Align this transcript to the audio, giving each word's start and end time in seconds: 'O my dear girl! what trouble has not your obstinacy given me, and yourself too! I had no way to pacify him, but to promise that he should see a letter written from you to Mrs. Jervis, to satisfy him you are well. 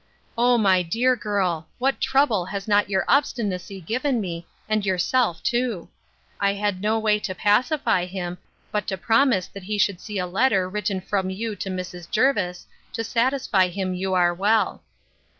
'O 0.35 0.57
my 0.57 0.81
dear 0.81 1.15
girl! 1.15 1.67
what 1.77 2.01
trouble 2.01 2.45
has 2.45 2.67
not 2.67 2.89
your 2.89 3.05
obstinacy 3.07 3.79
given 3.79 4.19
me, 4.19 4.47
and 4.67 4.83
yourself 4.83 5.43
too! 5.43 5.89
I 6.39 6.53
had 6.53 6.81
no 6.81 6.97
way 6.97 7.19
to 7.19 7.35
pacify 7.35 8.05
him, 8.05 8.39
but 8.71 8.87
to 8.87 8.97
promise 8.97 9.45
that 9.45 9.61
he 9.65 9.77
should 9.77 10.01
see 10.01 10.17
a 10.17 10.25
letter 10.25 10.67
written 10.67 11.01
from 11.01 11.29
you 11.29 11.55
to 11.57 11.69
Mrs. 11.69 12.09
Jervis, 12.09 12.65
to 12.93 13.03
satisfy 13.03 13.67
him 13.67 13.93
you 13.93 14.15
are 14.15 14.33
well. 14.33 14.81